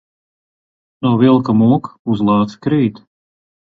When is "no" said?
1.05-1.13